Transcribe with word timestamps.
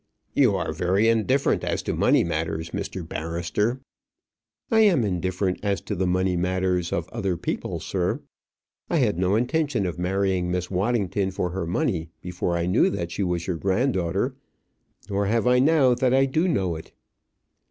"You 0.33 0.55
are 0.55 0.73
very 0.73 1.07
indifferent 1.07 1.63
as 1.63 1.83
to 1.83 1.93
money 1.93 2.23
matters, 2.23 2.71
Mr. 2.71 3.07
Barrister." 3.07 3.81
"I 4.71 4.79
am 4.79 5.03
indifferent 5.03 5.59
as 5.61 5.79
to 5.81 5.93
the 5.93 6.07
money 6.07 6.35
matters 6.35 6.91
of 6.91 7.07
other 7.09 7.37
people, 7.37 7.79
sir. 7.79 8.19
I 8.89 8.95
had 8.97 9.19
no 9.19 9.35
intention 9.35 9.85
of 9.85 9.99
marrying 9.99 10.49
Miss 10.49 10.71
Waddington 10.71 11.29
for 11.29 11.51
her 11.51 11.67
money 11.67 12.09
before 12.19 12.57
I 12.57 12.65
knew 12.65 12.89
that 12.89 13.11
she 13.11 13.21
was 13.21 13.45
your 13.45 13.57
granddaughter; 13.57 14.33
nor 15.07 15.27
have 15.27 15.45
I 15.45 15.59
now 15.59 15.93
that 15.93 16.15
I 16.15 16.25
do 16.25 16.47
know 16.47 16.75
it." 16.77 16.93